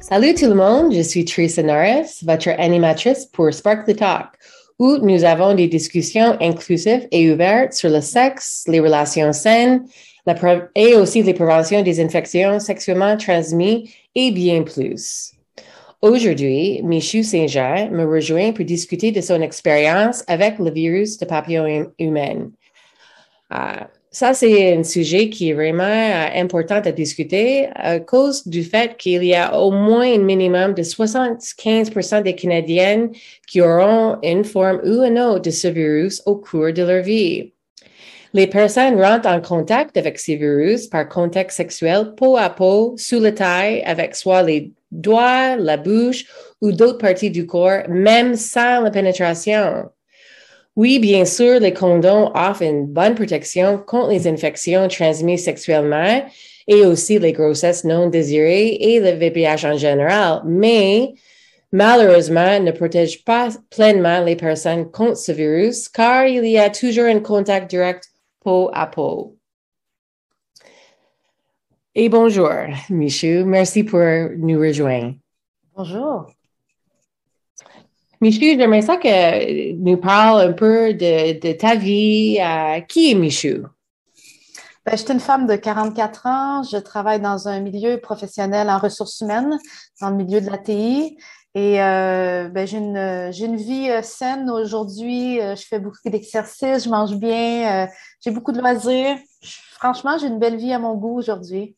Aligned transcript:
Salut 0.00 0.34
tout 0.34 0.46
le 0.46 0.54
monde, 0.54 0.94
je 0.94 1.02
suis 1.02 1.24
Teresa 1.24 1.62
Norris, 1.62 2.20
votre 2.22 2.48
animatrice 2.50 3.26
pour 3.26 3.52
Sparkly 3.52 3.96
Talk, 3.96 4.28
où 4.78 4.96
nous 4.98 5.24
avons 5.24 5.54
des 5.54 5.66
discussions 5.66 6.36
inclusives 6.40 7.08
et 7.10 7.30
ouvertes 7.32 7.72
sur 7.72 7.90
le 7.90 8.00
sexe, 8.00 8.64
les 8.68 8.80
relations 8.80 9.32
saines, 9.32 9.84
et 10.74 10.94
aussi 10.94 11.22
les 11.22 11.34
préventions 11.34 11.82
des 11.82 12.00
infections 12.00 12.60
sexuellement 12.60 13.16
transmises 13.16 13.90
et 14.14 14.30
bien 14.30 14.62
plus. 14.62 15.32
Aujourd'hui, 16.00 16.80
Michou 16.84 17.22
Saint-Jean 17.22 17.90
me 17.90 18.04
rejoint 18.04 18.52
pour 18.52 18.64
discuter 18.64 19.10
de 19.10 19.20
son 19.20 19.40
expérience 19.40 20.22
avec 20.28 20.58
le 20.58 20.70
virus 20.70 21.18
de 21.18 21.26
papillon 21.26 21.90
humain. 21.98 22.50
Uh, 23.50 23.86
ça, 24.10 24.32
c'est 24.32 24.74
un 24.76 24.84
sujet 24.84 25.28
qui 25.28 25.50
est 25.50 25.52
vraiment 25.52 25.84
uh, 25.84 26.38
important 26.40 26.80
à 26.82 26.92
discuter 26.92 27.68
à 27.74 28.00
cause 28.00 28.46
du 28.46 28.62
fait 28.62 28.96
qu'il 28.96 29.22
y 29.24 29.34
a 29.34 29.58
au 29.60 29.70
moins 29.70 30.10
un 30.14 30.18
minimum 30.18 30.72
de 30.72 30.82
75 30.82 32.22
des 32.22 32.34
Canadiennes 32.34 33.10
qui 33.46 33.60
auront 33.60 34.18
une 34.22 34.44
forme 34.44 34.80
ou 34.82 35.02
une 35.02 35.18
autre 35.18 35.42
de 35.42 35.50
ce 35.50 35.68
virus 35.68 36.22
au 36.24 36.36
cours 36.36 36.72
de 36.72 36.82
leur 36.82 37.02
vie. 37.02 37.52
Les 38.32 38.46
personnes 38.46 39.00
rentrent 39.00 39.28
en 39.28 39.40
contact 39.40 39.96
avec 39.96 40.18
ces 40.18 40.36
virus 40.36 40.86
par 40.86 41.08
contact 41.08 41.50
sexuel 41.50 42.14
peau 42.16 42.36
à 42.36 42.50
peau, 42.50 42.94
sous 42.96 43.20
la 43.20 43.32
taille, 43.32 43.82
avec 43.84 44.14
soit 44.14 44.42
les 44.42 44.72
doigts, 44.90 45.56
la 45.56 45.76
bouche 45.76 46.24
ou 46.60 46.72
d'autres 46.72 46.98
parties 46.98 47.30
du 47.30 47.46
corps, 47.46 47.88
même 47.88 48.34
sans 48.34 48.82
la 48.82 48.90
pénétration. 48.90 49.90
Oui, 50.78 51.00
bien 51.00 51.24
sûr, 51.24 51.58
les 51.58 51.72
condoms 51.72 52.30
offrent 52.36 52.62
une 52.62 52.86
bonne 52.86 53.16
protection 53.16 53.78
contre 53.78 54.10
les 54.10 54.28
infections 54.28 54.86
transmises 54.86 55.42
sexuellement 55.42 56.24
et 56.68 56.86
aussi 56.86 57.18
les 57.18 57.32
grossesses 57.32 57.82
non 57.82 58.08
désirées 58.08 58.76
et 58.80 59.00
le 59.00 59.10
VPH 59.10 59.64
en 59.64 59.76
général, 59.76 60.42
mais 60.46 61.14
malheureusement 61.72 62.60
ne 62.60 62.70
protègent 62.70 63.24
pas 63.24 63.48
pleinement 63.70 64.22
les 64.22 64.36
personnes 64.36 64.88
contre 64.88 65.16
ce 65.16 65.32
virus 65.32 65.88
car 65.88 66.28
il 66.28 66.46
y 66.46 66.58
a 66.58 66.70
toujours 66.70 67.06
un 67.06 67.18
contact 67.18 67.68
direct 67.68 68.04
peau 68.38 68.70
à 68.72 68.86
peau. 68.86 69.36
Et 71.92 72.08
bonjour, 72.08 72.52
Michou. 72.88 73.44
Merci 73.44 73.82
pour 73.82 73.98
nous 74.36 74.60
rejoindre. 74.60 75.14
Bonjour. 75.74 76.30
Michou, 78.20 78.40
j'aimerais 78.40 78.82
ça 78.82 78.96
que 78.96 79.72
nous 79.74 79.96
parles 79.96 80.50
un 80.50 80.52
peu 80.52 80.92
de, 80.92 81.52
ta 81.52 81.76
vie. 81.76 82.38
Euh, 82.40 82.80
qui 82.80 83.12
est 83.12 83.14
Michou? 83.14 83.66
Ben, 84.84 84.92
je 84.92 84.96
suis 84.96 85.12
une 85.12 85.20
femme 85.20 85.46
de 85.46 85.54
44 85.54 86.26
ans. 86.26 86.62
Je 86.64 86.78
travaille 86.78 87.20
dans 87.20 87.46
un 87.46 87.60
milieu 87.60 88.00
professionnel 88.00 88.70
en 88.70 88.78
ressources 88.78 89.20
humaines, 89.20 89.56
dans 90.00 90.10
le 90.10 90.16
milieu 90.16 90.40
de 90.40 90.50
la 90.50 90.58
TI. 90.58 91.16
Et 91.54 91.80
euh, 91.80 92.48
ben, 92.48 92.66
j'ai 92.66 92.78
une, 92.78 92.96
une, 92.96 93.56
vie 93.56 93.88
euh, 93.90 94.02
saine 94.02 94.50
aujourd'hui. 94.50 95.38
Je 95.40 95.64
fais 95.68 95.78
beaucoup 95.78 95.98
d'exercices, 96.04 96.84
je 96.84 96.90
mange 96.90 97.14
bien, 97.16 97.88
j'ai 98.20 98.32
beaucoup 98.32 98.52
de 98.52 98.58
loisirs. 98.58 99.16
Franchement, 99.74 100.18
j'ai 100.18 100.26
une 100.26 100.40
belle 100.40 100.56
vie 100.56 100.72
à 100.72 100.80
mon 100.80 100.96
goût 100.96 101.18
aujourd'hui. 101.18 101.76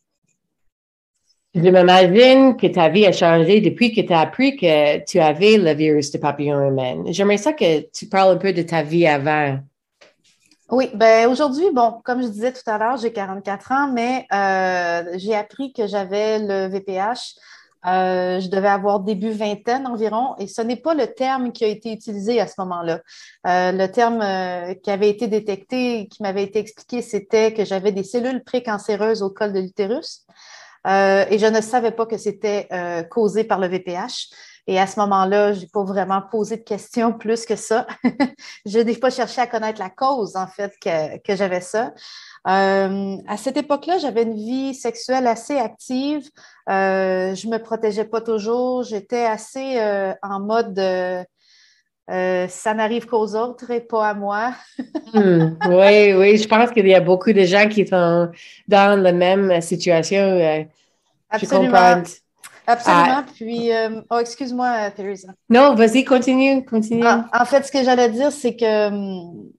Je 1.53 1.63
m'imagine 1.63 2.57
que 2.57 2.69
ta 2.69 2.89
vie 2.89 3.07
a 3.07 3.13
changé 3.13 3.61
depuis 3.61 3.93
que 3.93 4.01
tu 4.03 4.13
as 4.13 4.21
appris 4.21 4.57
que 4.57 5.05
tu 5.05 5.19
avais 5.19 5.57
le 5.57 5.75
virus 5.75 6.13
de 6.13 6.19
papillon 6.19 6.69
humain. 6.69 7.03
J'aimerais 7.07 7.39
ça 7.39 7.53
que 7.53 7.91
tu 7.91 8.07
parles 8.07 8.35
un 8.35 8.37
peu 8.37 8.53
de 8.53 8.63
ta 8.63 8.83
vie 8.83 9.07
avant. 9.07 9.59
Oui, 10.71 10.89
ben 10.95 11.29
aujourd'hui, 11.29 11.65
bon, 11.73 12.01
comme 12.05 12.23
je 12.23 12.29
disais 12.29 12.53
tout 12.53 12.63
à 12.67 12.79
l'heure, 12.79 12.97
j'ai 12.97 13.13
44 13.13 13.73
ans, 13.73 13.93
mais 13.93 14.27
euh, 14.33 15.15
j'ai 15.17 15.35
appris 15.35 15.73
que 15.73 15.89
j'avais 15.89 16.39
le 16.39 16.69
VPH. 16.69 17.35
Euh, 17.87 18.39
je 18.39 18.49
devais 18.49 18.69
avoir 18.69 19.01
début 19.01 19.31
vingtaine 19.31 19.89
environ, 19.89 20.37
et 20.39 20.47
ce 20.47 20.63
n'est 20.63 20.77
pas 20.77 20.95
le 20.95 21.09
terme 21.09 21.51
qui 21.51 21.65
a 21.65 21.69
été 21.69 21.93
utilisé 21.93 22.39
à 22.39 22.47
ce 22.47 22.55
moment-là. 22.59 23.01
Euh, 23.49 23.73
le 23.73 23.87
terme 23.89 24.21
qui 24.85 24.91
avait 24.93 25.11
été 25.11 25.27
détecté, 25.27 26.07
qui 26.07 26.23
m'avait 26.23 26.45
été 26.45 26.61
expliqué, 26.61 27.03
c'était 27.03 27.53
que 27.53 27.65
j'avais 27.65 27.91
des 27.91 28.05
cellules 28.05 28.45
précancéreuses 28.45 29.23
au 29.23 29.31
col 29.31 29.53
de 29.53 29.59
l'utérus. 29.59 30.25
Euh, 30.87 31.25
et 31.31 31.39
je 31.39 31.47
ne 31.47 31.61
savais 31.61 31.91
pas 31.91 32.07
que 32.07 32.17
c'était 32.17 32.67
euh, 32.73 33.03
causé 33.03 33.45
par 33.45 33.59
le 33.59 33.69
VPH. 33.69 34.31
Et 34.67 34.79
à 34.79 34.87
ce 34.87 35.01
moment-là, 35.01 35.53
je 35.53 35.61
n'ai 35.61 35.67
pas 35.67 35.83
vraiment 35.83 36.23
posé 36.31 36.57
de 36.57 36.63
questions 36.63 37.13
plus 37.13 37.45
que 37.45 37.57
ça. 37.57 37.87
je 38.67 38.79
n'ai 38.79 38.97
pas 38.97 39.11
cherché 39.11 39.41
à 39.41 39.47
connaître 39.47 39.81
la 39.81 39.91
cause, 39.91 40.37
en 40.37 40.47
fait, 40.47 40.73
que, 40.81 41.19
que 41.19 41.35
j'avais 41.35 41.61
ça. 41.61 41.93
Euh, 42.47 43.17
à 43.27 43.37
cette 43.37 43.57
époque-là, 43.57 43.99
j'avais 43.99 44.23
une 44.23 44.37
vie 44.37 44.75
sexuelle 44.75 45.27
assez 45.27 45.57
active. 45.57 46.29
Euh, 46.69 47.35
je 47.35 47.49
me 47.49 47.59
protégeais 47.59 48.05
pas 48.05 48.21
toujours. 48.21 48.83
J'étais 48.83 49.25
assez 49.25 49.79
euh, 49.79 50.15
en 50.23 50.41
mode 50.41 50.81
ça 52.49 52.75
n'arrive 52.75 53.07
qu'aux 53.07 53.37
autres 53.37 53.71
et 53.71 53.81
pas 53.81 54.09
à 54.09 54.15
moi. 54.15 54.53
Hmm. 55.13 55.57
oui, 55.69 56.13
oui, 56.15 56.37
je 56.37 56.47
pense 56.47 56.71
qu'il 56.71 56.87
y 56.87 56.95
a 56.95 57.01
beaucoup 57.01 57.33
de 57.33 57.43
gens 57.43 57.69
qui 57.69 57.87
sont 57.87 58.31
dans 58.69 59.01
la 59.01 59.13
même 59.13 59.61
situation. 59.61 60.67
Absolument. 61.31 62.03
Absolument. 62.67 63.05
Ah. 63.09 63.25
Puis, 63.35 63.73
euh, 63.73 64.01
oh, 64.11 64.19
excuse-moi, 64.19 64.91
Theresa. 64.93 65.33
Non, 65.49 65.75
vas-y, 65.75 66.05
continue, 66.05 66.65
continue. 66.65 67.07
En, 67.07 67.25
en, 67.33 67.45
fait, 67.45 67.65
ce 67.67 67.73
que 67.73 67.83
j'allais 67.83 68.11
dire, 68.11 68.31
c'est 68.31 68.55
que 68.55 68.89
hum, 68.89 69.51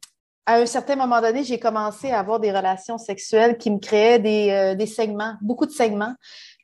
à 0.46 0.56
un 0.56 0.66
certain 0.66 0.96
moment 0.96 1.22
donné, 1.22 1.44
j'ai 1.44 1.60
commencé 1.60 2.12
à 2.12 2.20
avoir 2.20 2.40
des 2.40 2.52
relations 2.52 2.98
sexuelles 2.98 3.58
qui 3.58 3.70
me 3.70 3.80
créaient 3.80 4.20
des, 4.20 4.50
euh, 4.50 4.76
des 4.76 4.86
segments, 4.86 5.36
beaucoup 5.42 5.66
de 5.66 5.72
segments. 5.72 6.14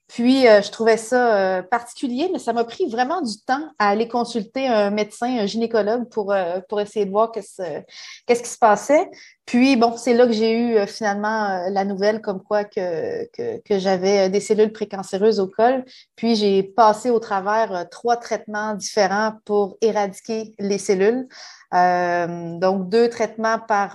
Puis, 0.08 0.48
euh, 0.48 0.62
je 0.62 0.72
trouvais 0.72 0.96
ça 0.96 1.58
euh, 1.58 1.62
particulier, 1.62 2.30
mais 2.32 2.40
ça 2.40 2.54
m'a 2.54 2.64
pris 2.64 2.90
vraiment 2.90 3.22
du 3.22 3.38
temps 3.46 3.72
à 3.78 3.90
aller 3.90 4.08
consulter 4.08 4.66
un 4.66 4.90
médecin, 4.90 5.40
un 5.40 5.46
gynécologue 5.46 6.08
pour, 6.10 6.32
euh, 6.32 6.62
pour 6.70 6.80
essayer 6.80 7.06
de 7.06 7.12
voir 7.12 7.32
qu'est-ce, 7.32 7.62
qu'est-ce 8.26 8.44
qui 8.44 8.50
se 8.50 8.58
passait. 8.58 9.10
Puis, 9.48 9.78
bon, 9.78 9.98
c'est 9.98 10.14
là 10.14 10.28
que 10.28 10.34
j'ai 10.34 10.60
eu 10.60 10.88
finalement 10.88 11.68
la 11.72 11.86
nouvelle 11.86 12.22
comme 12.22 12.44
quoi 12.44 12.66
que, 12.66 13.26
que, 13.34 13.80
j'avais 13.80 14.30
des 14.30 14.40
cellules 14.40 14.72
précancéreuses 14.72 15.40
au 15.40 15.48
col. 15.48 15.84
Puis, 16.16 16.36
j'ai 16.36 16.62
passé 16.62 17.10
au 17.10 17.20
travers 17.20 17.88
trois 17.90 18.18
traitements 18.18 18.76
différents 18.76 19.32
pour 19.46 19.78
éradiquer 19.82 20.54
les 20.60 20.78
cellules. 20.78 21.28
donc, 21.72 22.90
deux 22.90 23.10
traitements 23.10 23.58
par, 23.58 23.94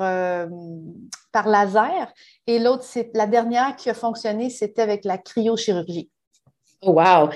par 1.32 1.48
laser 1.48 2.12
et 2.46 2.58
l'autre, 2.58 2.82
c'est 2.82 3.10
la 3.14 3.26
dernière 3.26 3.76
qui 3.76 3.88
a 3.88 3.94
fonctionné, 3.94 4.50
c'était 4.50 4.82
avec 4.82 5.04
la 5.04 5.18
cryochirurgie. 5.18 6.08
Oh, 6.82 6.92
wow! 6.92 7.30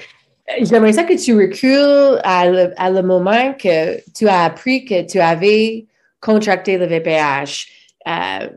J'aimerais 0.61 0.93
ça 0.93 1.05
que 1.05 1.15
tu 1.15 1.35
recules 1.37 2.21
à 2.25 2.91
le, 2.91 3.03
moment 3.03 3.53
que 3.55 4.01
tu 4.13 4.29
as 4.29 4.45
appris 4.45 4.85
que 4.85 5.07
tu 5.07 5.21
avais 5.21 5.87
contracté 6.21 6.79
le 6.79 6.87
VPH. 6.87 7.69
Euh, 8.07 8.49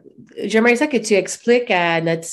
j'aimerais 0.44 0.76
ça 0.76 0.88
que 0.88 0.98
tu 0.98 1.14
expliques 1.14 1.72
à 1.72 2.02
notre 2.02 2.28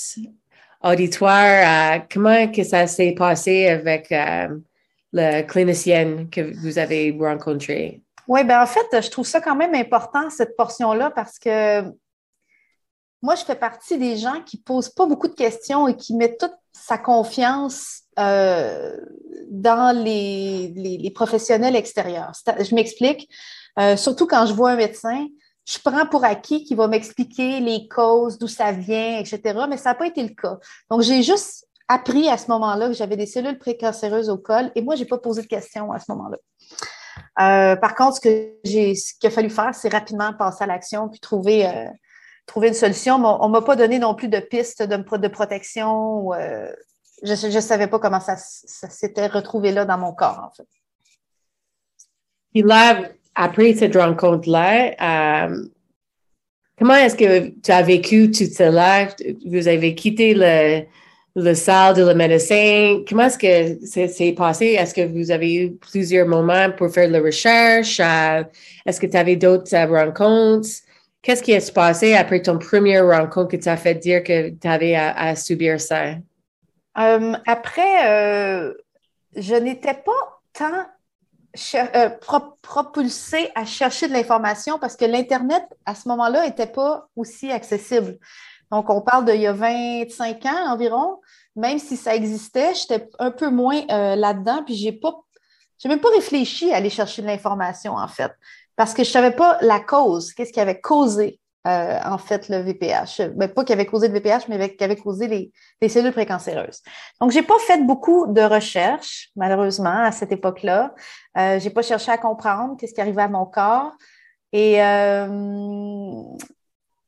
auditoire 0.82 1.98
euh, 1.98 2.00
comment 2.12 2.46
ça 2.62 2.86
s'est 2.86 3.14
passé 3.16 3.68
avec 3.68 4.12
euh, 4.12 4.48
la 5.12 5.42
clinicienne 5.42 6.28
que 6.30 6.54
vous 6.60 6.78
avez 6.78 7.16
rencontrée. 7.18 8.02
Oui, 8.28 8.44
ben 8.44 8.62
en 8.62 8.66
fait, 8.66 8.86
je 8.92 9.10
trouve 9.10 9.26
ça 9.26 9.40
quand 9.40 9.54
même 9.54 9.74
important, 9.74 10.30
cette 10.30 10.56
portion-là, 10.56 11.10
parce 11.10 11.38
que 11.38 11.82
moi, 13.22 13.34
je 13.34 13.44
fais 13.44 13.54
partie 13.54 13.98
des 13.98 14.16
gens 14.16 14.42
qui 14.44 14.58
posent 14.58 14.90
pas 14.90 15.06
beaucoup 15.06 15.28
de 15.28 15.34
questions 15.34 15.88
et 15.88 15.96
qui 15.96 16.14
mettent 16.14 16.38
toute 16.38 16.54
sa 16.72 16.98
confiance 16.98 18.02
euh, 18.18 18.96
dans 19.48 19.96
les, 19.96 21.10
professionnels 21.14 21.76
extérieurs. 21.76 22.32
Je 22.46 22.74
m'explique. 22.74 23.30
Surtout 23.96 24.26
quand 24.26 24.46
je 24.46 24.54
vois 24.54 24.70
un 24.70 24.76
médecin, 24.76 25.26
je 25.66 25.78
prends 25.84 26.06
pour 26.06 26.24
acquis 26.24 26.64
qu'il 26.64 26.76
va 26.76 26.86
m'expliquer 26.86 27.60
les 27.60 27.88
causes, 27.88 28.38
d'où 28.38 28.46
ça 28.46 28.72
vient, 28.72 29.18
etc. 29.18 29.40
Mais 29.68 29.76
ça 29.76 29.90
n'a 29.90 29.94
pas 29.96 30.06
été 30.06 30.22
le 30.22 30.34
cas. 30.34 30.58
Donc, 30.90 31.02
j'ai 31.02 31.22
juste 31.22 31.66
appris 31.88 32.28
à 32.28 32.38
ce 32.38 32.48
moment-là 32.52 32.88
que 32.88 32.94
j'avais 32.94 33.16
des 33.16 33.26
cellules 33.26 33.58
précancéreuses 33.58 34.30
au 34.30 34.38
col 34.38 34.70
et 34.74 34.82
moi, 34.82 34.94
j'ai 34.94 35.04
pas 35.04 35.18
posé 35.18 35.42
de 35.42 35.46
questions 35.46 35.92
à 35.92 35.98
ce 35.98 36.10
moment-là. 36.12 36.38
Euh, 37.40 37.76
par 37.76 37.94
contre, 37.94 38.16
ce 38.16 38.20
que 38.20 38.52
j'ai, 38.64 38.94
ce 38.94 39.14
qu'il 39.18 39.26
a 39.26 39.30
fallu 39.30 39.50
faire, 39.50 39.74
c'est 39.74 39.92
rapidement 39.92 40.32
passer 40.32 40.64
à 40.64 40.66
l'action 40.66 41.08
puis 41.08 41.20
trouver 41.20 41.66
euh, 41.66 41.88
trouver 42.46 42.68
une 42.68 42.74
solution. 42.74 43.18
Mais 43.18 43.28
on 43.40 43.48
ne 43.48 43.52
m'a 43.52 43.62
pas 43.62 43.76
donné 43.76 43.98
non 43.98 44.14
plus 44.14 44.28
de 44.28 44.38
pistes 44.38 44.82
de, 44.82 45.28
protection. 45.28 46.32
Euh, 46.34 46.72
je 47.22 47.32
ne 47.32 47.60
savais 47.60 47.88
pas 47.88 47.98
comment 47.98 48.20
ça, 48.20 48.36
s'était 48.36 49.26
retrouvé 49.26 49.72
là 49.72 49.84
dans 49.84 49.98
mon 49.98 50.12
corps, 50.12 50.42
en 50.44 50.50
fait. 50.54 50.68
Après 53.36 53.74
cette 53.74 53.94
rencontre-là, 53.94 55.46
euh, 55.48 55.64
comment 56.78 56.94
est-ce 56.94 57.16
que 57.16 57.48
tu 57.62 57.70
as 57.70 57.82
vécu 57.82 58.30
tout 58.30 58.46
cela? 58.46 59.08
Vous 59.44 59.68
avez 59.68 59.94
quitté 59.94 60.34
le, 60.34 60.82
le 61.36 61.54
salle 61.54 61.94
de 61.94 62.02
la 62.02 62.14
médecin. 62.14 63.02
Comment 63.06 63.24
est-ce 63.24 63.38
que 63.38 64.06
c'est 64.08 64.32
passé? 64.32 64.68
Est-ce 64.68 64.94
que 64.94 65.06
vous 65.06 65.30
avez 65.30 65.54
eu 65.54 65.72
plusieurs 65.72 66.26
moments 66.26 66.70
pour 66.76 66.90
faire 66.90 67.10
la 67.10 67.20
recherche? 67.20 68.00
Euh, 68.00 68.42
est-ce 68.86 68.98
que 68.98 69.06
tu 69.06 69.16
avais 69.18 69.36
d'autres 69.36 69.76
rencontres? 69.86 70.68
Qu'est-ce 71.20 71.42
qui 71.42 71.60
s'est 71.60 71.72
passé 71.72 72.14
après 72.14 72.40
ton 72.40 72.58
premier 72.58 73.00
rencontre 73.00 73.50
qui 73.50 73.58
t'a 73.58 73.76
fait 73.76 73.96
dire 73.96 74.24
que 74.24 74.48
tu 74.48 74.66
avais 74.66 74.94
à, 74.94 75.36
subir 75.36 75.78
ça? 75.78 76.14
Euh, 76.98 77.32
après, 77.46 78.08
euh, 78.08 78.72
je 79.36 79.56
n'étais 79.56 79.94
pas 79.94 80.40
tant 80.54 80.86
euh, 81.74 82.10
propulsée 82.62 83.50
à 83.54 83.64
chercher 83.64 84.08
de 84.08 84.12
l'information 84.12 84.78
parce 84.78 84.96
que 84.96 85.04
l'Internet, 85.04 85.64
à 85.84 85.94
ce 85.94 86.08
moment-là, 86.08 86.46
n'était 86.46 86.66
pas 86.66 87.08
aussi 87.16 87.50
accessible. 87.50 88.18
Donc, 88.70 88.90
on 88.90 89.00
parle 89.00 89.24
d'il 89.24 89.40
y 89.40 89.46
a 89.46 89.52
25 89.52 90.44
ans 90.46 90.72
environ. 90.72 91.20
Même 91.54 91.78
si 91.78 91.96
ça 91.96 92.14
existait, 92.14 92.74
j'étais 92.74 93.08
un 93.18 93.30
peu 93.30 93.48
moins 93.48 93.82
euh, 93.90 94.16
là-dedans, 94.16 94.62
puis 94.64 94.74
j'ai 94.74 94.92
pas, 94.92 95.14
j'ai 95.78 95.88
même 95.88 96.00
pas 96.00 96.10
réfléchi 96.10 96.72
à 96.72 96.76
aller 96.76 96.90
chercher 96.90 97.22
de 97.22 97.26
l'information, 97.26 97.94
en 97.94 98.08
fait, 98.08 98.32
parce 98.74 98.92
que 98.92 99.04
je 99.04 99.10
savais 99.10 99.30
pas 99.30 99.56
la 99.62 99.80
cause, 99.80 100.32
qu'est-ce 100.34 100.52
qui 100.52 100.60
avait 100.60 100.80
causé 100.80 101.40
euh, 101.66 101.98
en 102.04 102.18
fait, 102.18 102.48
le 102.48 102.58
VPH. 102.58 103.22
Ben, 103.34 103.48
pas 103.48 103.64
qui 103.64 103.72
avait 103.72 103.86
causé 103.86 104.06
le 104.06 104.14
VPH, 104.14 104.46
mais 104.48 104.76
qui 104.76 104.84
avait 104.84 104.96
causé 104.96 105.26
les, 105.26 105.50
les 105.80 105.88
cellules 105.88 106.12
précancéreuses. 106.12 106.80
Donc, 107.20 107.32
j'ai 107.32 107.42
pas 107.42 107.58
fait 107.58 107.84
beaucoup 107.84 108.26
de 108.28 108.40
recherches, 108.40 109.30
malheureusement, 109.34 110.04
à 110.04 110.12
cette 110.12 110.30
époque-là. 110.30 110.94
Euh, 111.36 111.58
j'ai 111.58 111.70
pas 111.70 111.82
cherché 111.82 112.12
à 112.12 112.18
comprendre 112.18 112.76
qu'est-ce 112.78 112.94
qui 112.94 113.00
arrivait 113.00 113.22
à 113.22 113.28
mon 113.28 113.46
corps. 113.46 113.92
Et 114.52 114.80
euh, 114.80 116.22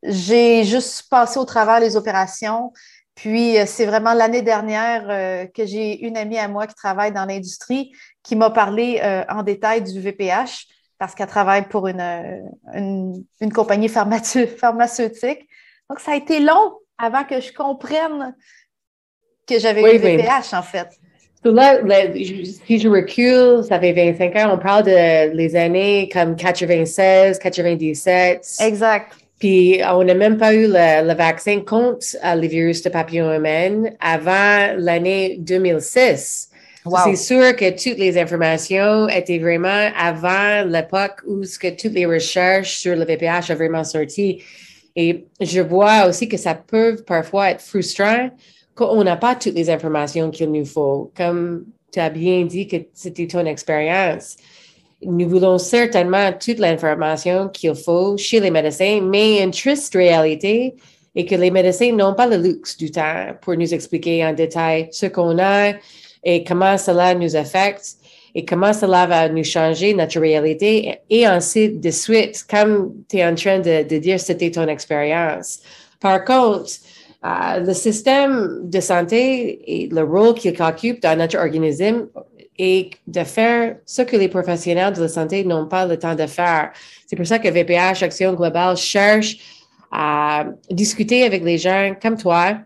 j'ai 0.02 0.64
juste 0.64 1.08
passé 1.08 1.38
au 1.38 1.44
travers 1.44 1.78
les 1.78 1.96
opérations. 1.96 2.72
Puis, 3.14 3.58
euh, 3.58 3.64
c'est 3.64 3.86
vraiment 3.86 4.12
l'année 4.12 4.42
dernière 4.42 5.50
que 5.52 5.66
j'ai 5.66 6.04
une 6.04 6.16
amie 6.16 6.38
à 6.38 6.48
moi 6.48 6.66
qui 6.66 6.74
travaille 6.74 7.12
dans 7.12 7.26
l'industrie 7.26 7.92
qui 8.24 8.34
m'a 8.34 8.50
parlé 8.50 9.00
en 9.28 9.44
détail 9.44 9.82
du 9.82 10.00
VPH 10.00 10.66
parce 10.98 11.14
qu'elle 11.14 11.28
travaille 11.28 11.68
pour 11.68 11.86
une, 11.86 12.50
une, 12.74 13.52
compagnie 13.52 13.88
pharmaceutique. 13.88 15.48
Donc, 15.88 16.00
ça 16.00 16.12
a 16.12 16.16
été 16.16 16.40
long 16.40 16.74
avant 16.98 17.24
que 17.24 17.40
je 17.40 17.52
comprenne 17.52 18.34
que 19.46 19.58
j'avais 19.58 19.80
eu 19.80 19.98
le 19.98 20.16
VPH, 20.16 20.52
en 20.52 20.62
fait. 20.62 20.88
là, 21.44 21.78
si 22.66 22.78
je 22.78 22.88
recule, 22.88 23.64
ça 23.64 23.80
fait 23.80 23.92
25 23.92 24.36
ans, 24.36 24.54
on 24.54 24.58
parle 24.58 24.84
de 24.84 25.34
les 25.34 25.56
années 25.56 26.08
comme 26.12 26.36
96, 26.36 27.38
97. 27.38 28.56
Exact. 28.60 29.12
Puis 29.38 29.80
on 29.88 30.02
n'a 30.02 30.14
même 30.14 30.36
pas 30.36 30.52
eu 30.52 30.66
le, 30.66 31.14
vaccin 31.14 31.60
contre 31.60 32.04
le 32.24 32.46
virus 32.46 32.82
de 32.82 32.90
papillon 32.90 33.32
humain 33.32 33.84
avant 34.00 34.74
l'année 34.76 35.36
2006. 35.38 36.47
C'est 37.04 37.16
sûr 37.16 37.56
que 37.56 37.70
toutes 37.70 37.98
les 37.98 38.18
informations 38.18 39.08
étaient 39.08 39.38
vraiment 39.38 39.90
avant 39.96 40.64
l'époque 40.64 41.20
où 41.26 41.44
ce 41.44 41.58
que 41.58 41.68
toutes 41.68 41.92
les 41.92 42.06
recherches 42.06 42.78
sur 42.78 42.96
le 42.96 43.04
VPH 43.04 43.50
ont 43.50 43.54
vraiment 43.54 43.84
sorti. 43.84 44.42
Et 44.96 45.26
je 45.40 45.60
vois 45.60 46.06
aussi 46.06 46.28
que 46.28 46.36
ça 46.36 46.54
peut 46.54 46.96
parfois 47.06 47.50
être 47.50 47.60
frustrant 47.60 48.30
qu'on 48.74 49.04
n'a 49.04 49.16
pas 49.16 49.34
toutes 49.34 49.54
les 49.54 49.70
informations 49.70 50.30
qu'il 50.30 50.50
nous 50.50 50.64
faut. 50.64 51.12
Comme 51.16 51.64
tu 51.92 52.00
as 52.00 52.10
bien 52.10 52.44
dit 52.44 52.66
que 52.66 52.76
c'était 52.92 53.26
ton 53.26 53.46
expérience. 53.46 54.36
Nous 55.02 55.28
voulons 55.28 55.58
certainement 55.58 56.32
toute 56.32 56.58
l'information 56.58 57.48
qu'il 57.48 57.74
faut 57.74 58.16
chez 58.16 58.40
les 58.40 58.50
médecins, 58.50 59.00
mais 59.00 59.42
une 59.42 59.52
triste 59.52 59.94
réalité 59.94 60.74
est 61.14 61.24
que 61.24 61.34
les 61.34 61.50
médecins 61.50 61.92
n'ont 61.92 62.14
pas 62.14 62.26
le 62.26 62.36
luxe 62.36 62.76
du 62.76 62.90
temps 62.90 63.26
pour 63.40 63.56
nous 63.56 63.72
expliquer 63.72 64.24
en 64.24 64.32
détail 64.32 64.88
ce 64.90 65.06
qu'on 65.06 65.38
a, 65.38 65.72
et 66.24 66.44
comment 66.44 66.78
cela 66.78 67.14
nous 67.14 67.36
affecte 67.36 67.96
et 68.34 68.44
comment 68.44 68.72
cela 68.72 69.06
va 69.06 69.28
nous 69.28 69.44
changer 69.44 69.94
notre 69.94 70.20
réalité. 70.20 70.98
Et 71.10 71.26
ensuite, 71.26 71.80
de 71.80 71.90
suite, 71.90 72.44
comme 72.48 72.92
tu 73.08 73.16
es 73.16 73.26
en 73.26 73.34
train 73.34 73.58
de, 73.58 73.98
dire, 73.98 74.20
c'était 74.20 74.50
ton 74.50 74.68
expérience. 74.68 75.60
Par 76.00 76.24
contre, 76.24 76.70
euh, 77.24 77.60
le 77.60 77.74
système 77.74 78.60
de 78.62 78.80
santé 78.80 79.60
et 79.66 79.88
le 79.88 80.04
rôle 80.04 80.34
qu'il 80.34 80.60
occupe 80.62 81.02
dans 81.02 81.18
notre 81.18 81.38
organisme 81.38 82.06
est 82.58 82.90
de 83.06 83.24
faire 83.24 83.76
ce 83.84 84.02
que 84.02 84.16
les 84.16 84.28
professionnels 84.28 84.92
de 84.92 85.02
la 85.02 85.08
santé 85.08 85.44
n'ont 85.44 85.66
pas 85.66 85.86
le 85.86 85.98
temps 85.98 86.14
de 86.14 86.26
faire. 86.26 86.70
C'est 87.06 87.16
pour 87.16 87.26
ça 87.26 87.38
que 87.38 87.48
VPH 87.48 88.02
Action 88.02 88.34
Globale 88.34 88.76
cherche 88.76 89.38
à 89.90 90.44
discuter 90.70 91.24
avec 91.24 91.42
les 91.42 91.58
gens 91.58 91.94
comme 92.00 92.16
toi, 92.16 92.58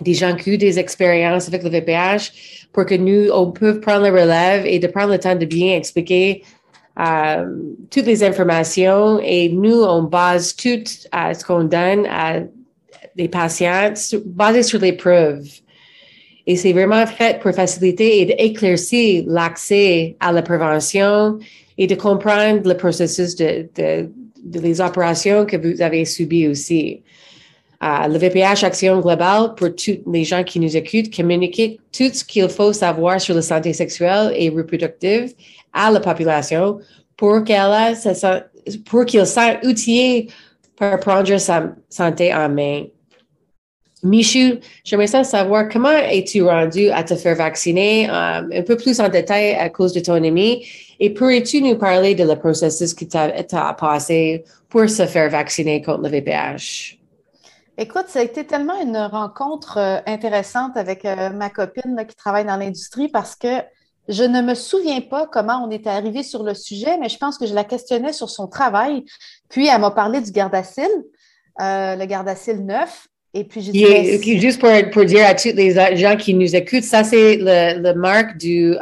des 0.00 0.14
gens 0.14 0.36
qui 0.36 0.54
ont 0.54 0.58
des 0.58 0.78
expériences 0.78 1.48
avec 1.48 1.62
le 1.62 1.70
VPH 1.70 2.68
pour 2.72 2.84
que 2.84 2.94
nous, 2.94 3.30
on 3.32 3.50
peut 3.50 3.80
prendre 3.80 4.08
le 4.08 4.12
relève 4.12 4.66
et 4.66 4.78
de 4.78 4.86
prendre 4.86 5.12
le 5.12 5.18
temps 5.18 5.34
de 5.34 5.46
bien 5.46 5.76
expliquer 5.76 6.42
euh, 6.98 7.46
toutes 7.90 8.06
les 8.06 8.24
informations 8.24 9.20
et 9.22 9.48
nous, 9.48 9.82
on 9.82 10.02
base 10.02 10.54
tout 10.56 10.84
ce 10.86 11.44
qu'on 11.44 11.64
donne 11.64 12.06
à 12.06 12.40
des 13.16 13.28
patients 13.28 13.92
basé 14.24 14.62
sur 14.62 14.80
les 14.80 14.92
preuves. 14.92 15.46
Et 16.46 16.56
c'est 16.56 16.72
vraiment 16.72 17.06
fait 17.06 17.40
pour 17.40 17.52
faciliter 17.52 18.20
et 18.20 18.26
d'éclaircir 18.26 19.24
l'accès 19.26 20.16
à 20.20 20.32
la 20.32 20.42
prévention 20.42 21.38
et 21.76 21.86
de 21.86 21.94
comprendre 21.94 22.66
le 22.66 22.76
processus 22.76 23.34
de, 23.36 23.68
de, 23.74 24.80
opérations 24.80 25.44
que 25.44 25.56
vous 25.56 25.82
avez 25.82 26.04
subies 26.04 26.46
aussi 26.48 27.02
le 27.80 28.18
VPH 28.18 28.64
Action 28.64 29.00
Globale 29.00 29.54
pour 29.54 29.74
tous 29.74 29.98
les 30.10 30.24
gens 30.24 30.42
qui 30.44 30.60
nous 30.60 30.76
écoutent, 30.76 31.14
communiquer 31.14 31.78
tout 31.92 32.10
ce 32.12 32.24
qu'il 32.24 32.48
faut 32.48 32.72
savoir 32.72 33.20
sur 33.20 33.34
la 33.34 33.42
santé 33.42 33.72
sexuelle 33.72 34.32
et 34.34 34.48
reproductive 34.48 35.32
à 35.72 35.90
la 35.90 36.00
population 36.00 36.78
pour 37.16 37.44
qu'elle 37.44 37.96
pour 38.84 39.04
qu'ils 39.04 39.26
soient 39.26 39.58
outillés 39.64 40.28
pour 40.76 40.98
prendre 41.00 41.36
sa 41.38 41.74
santé 41.88 42.34
en 42.34 42.48
main. 42.48 42.84
Michou, 44.02 44.58
j'aimerais 44.84 45.06
savoir 45.06 45.68
comment 45.68 45.88
es-tu 45.88 46.42
rendu 46.42 46.90
à 46.90 47.02
te 47.02 47.14
faire 47.14 47.34
vacciner 47.34 48.08
euh, 48.08 48.42
un 48.52 48.62
peu 48.62 48.76
plus 48.76 49.00
en 49.00 49.08
détail 49.08 49.54
à 49.54 49.70
cause 49.70 49.92
de 49.92 50.00
ton 50.00 50.22
ami? 50.22 50.64
Et 51.00 51.10
pourrais-tu 51.10 51.62
nous 51.62 51.76
parler 51.76 52.14
de 52.14 52.24
le 52.24 52.36
processus 52.36 52.92
qui 52.94 53.08
t'a 53.08 53.32
passé 53.78 54.44
pour 54.68 54.88
se 54.88 55.06
faire 55.06 55.30
vacciner 55.30 55.82
contre 55.82 56.02
le 56.02 56.10
VPH? 56.10 56.98
Écoute, 57.78 58.06
ça 58.08 58.20
a 58.20 58.22
été 58.22 58.44
tellement 58.44 58.80
une 58.80 58.96
rencontre 58.96 59.76
euh, 59.78 59.98
intéressante 60.06 60.76
avec 60.78 61.04
euh, 61.04 61.28
ma 61.28 61.50
copine 61.50 62.06
qui 62.08 62.16
travaille 62.16 62.46
dans 62.46 62.56
l'industrie 62.56 63.08
parce 63.08 63.36
que 63.36 63.60
je 64.08 64.22
ne 64.22 64.40
me 64.40 64.54
souviens 64.54 65.02
pas 65.02 65.26
comment 65.26 65.62
on 65.66 65.70
était 65.70 65.90
arrivé 65.90 66.22
sur 66.22 66.42
le 66.42 66.54
sujet, 66.54 66.96
mais 66.98 67.10
je 67.10 67.18
pense 67.18 67.36
que 67.36 67.44
je 67.44 67.52
la 67.52 67.64
questionnais 67.64 68.14
sur 68.14 68.30
son 68.30 68.46
travail. 68.46 69.04
Puis 69.50 69.66
elle 69.66 69.80
m'a 69.80 69.90
parlé 69.90 70.22
du 70.22 70.30
Gardasil, 70.30 70.88
euh, 71.60 71.96
le 71.96 72.06
Gardasil 72.06 72.64
9. 72.64 73.08
Et 73.34 73.44
puis 73.44 73.60
j'ai 73.60 73.72
dit. 73.72 74.40
juste 74.40 74.58
pour, 74.58 74.70
pour, 74.90 75.04
dire 75.04 75.26
à 75.26 75.34
tous 75.34 75.52
les 75.52 75.96
gens 75.96 76.16
qui 76.16 76.32
nous 76.32 76.56
écoutent, 76.56 76.84
ça 76.84 77.04
c'est 77.04 77.36
le, 77.36 77.82
le 77.82 77.92
marque 77.92 78.38
du 78.38 78.72